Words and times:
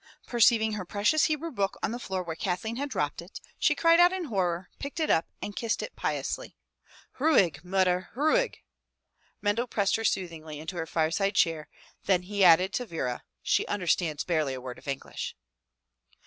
Perceiving 0.25 0.73
her 0.73 0.83
precious 0.83 1.25
Hebrew 1.25 1.51
book 1.51 1.77
on 1.83 1.91
the 1.91 1.99
floor 1.99 2.23
where 2.23 2.35
Kathleen 2.35 2.77
had 2.77 2.89
dropped 2.89 3.21
it, 3.21 3.39
she 3.59 3.75
cried 3.75 3.99
out 3.99 4.11
in 4.11 4.23
horror, 4.23 4.67
picked 4.79 4.99
it 4.99 5.11
up 5.11 5.27
and 5.43 5.55
kissed 5.55 5.83
it 5.83 5.95
piously. 5.95 6.55
''Ruhigy 7.19 7.63
Mutter 7.63 8.09
y 8.15 8.19
ruhig!'' 8.19 8.63
Mendel 9.43 9.67
pressed 9.67 9.97
her 9.97 10.03
soothingly 10.03 10.59
into 10.59 10.75
her 10.77 10.87
fireside 10.87 11.35
chair, 11.35 11.69
then 12.05 12.23
he 12.23 12.43
added 12.43 12.73
to 12.73 12.85
Vera. 12.87 13.23
"She 13.43 13.63
understands 13.67 14.23
barely 14.23 14.55
a 14.55 14.59
word 14.61 14.79
of 14.79 14.87
English." 14.87 15.35